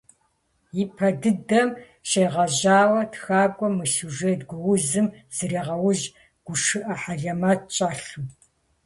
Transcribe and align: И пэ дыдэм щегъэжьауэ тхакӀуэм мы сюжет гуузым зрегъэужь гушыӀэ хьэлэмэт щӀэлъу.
И 0.81 0.83
пэ 0.95 1.07
дыдэм 1.21 1.69
щегъэжьауэ 2.09 3.01
тхакӀуэм 3.11 3.73
мы 3.77 3.85
сюжет 3.93 4.41
гуузым 4.49 5.07
зрегъэужь 5.35 6.05
гушыӀэ 6.45 6.93
хьэлэмэт 7.01 7.61
щӀэлъу. 7.75 8.23